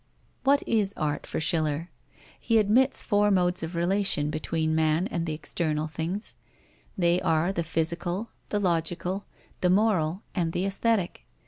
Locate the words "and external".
5.09-5.85